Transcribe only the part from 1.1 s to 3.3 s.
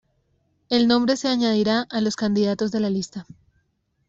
se añadirá a los candidatos de la lista.